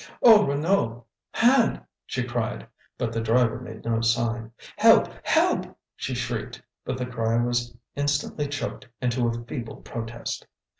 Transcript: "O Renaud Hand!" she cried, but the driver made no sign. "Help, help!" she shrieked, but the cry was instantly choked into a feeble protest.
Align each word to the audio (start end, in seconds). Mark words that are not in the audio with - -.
"O 0.23 0.43
Renaud 0.47 1.03
Hand!" 1.29 1.79
she 2.07 2.23
cried, 2.23 2.65
but 2.97 3.13
the 3.13 3.21
driver 3.21 3.59
made 3.61 3.85
no 3.85 4.01
sign. 4.01 4.51
"Help, 4.75 5.07
help!" 5.21 5.77
she 5.95 6.15
shrieked, 6.15 6.59
but 6.83 6.97
the 6.97 7.05
cry 7.05 7.37
was 7.37 7.77
instantly 7.95 8.47
choked 8.47 8.87
into 8.99 9.27
a 9.27 9.43
feeble 9.45 9.75
protest. 9.75 10.47